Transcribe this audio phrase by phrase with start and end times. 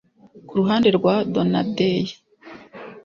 [0.47, 2.07] Ku ruhande rwa Donadei